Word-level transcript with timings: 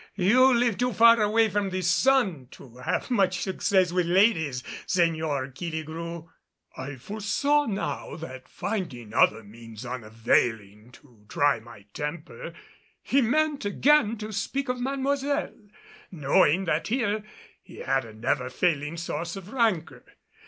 You 0.17 0.51
live 0.51 0.79
too 0.79 0.93
far 0.93 1.21
away 1.21 1.47
from 1.47 1.69
the 1.69 1.83
sun 1.83 2.47
to 2.49 2.77
have 2.77 3.11
much 3.11 3.41
success 3.41 3.91
with 3.91 4.07
ladies, 4.07 4.63
Señor 4.87 5.53
Killigrew." 5.53 6.27
I 6.75 6.95
foresaw 6.95 7.65
now 7.67 8.15
that 8.15 8.47
finding 8.49 9.13
other 9.13 9.43
means 9.43 9.85
unavailing 9.85 10.91
to 10.93 11.23
try 11.29 11.59
my 11.59 11.83
temper, 11.93 12.53
he 13.03 13.21
meant 13.21 13.63
again 13.63 14.17
to 14.17 14.33
speak 14.33 14.69
of 14.69 14.81
Mademoiselle, 14.81 15.53
knowing 16.09 16.65
that 16.65 16.87
here 16.87 17.23
he 17.61 17.75
had 17.77 18.03
a 18.03 18.11
never 18.11 18.49
failing 18.49 18.97
source 18.97 19.35
of 19.35 19.53
rancor. 19.53 20.03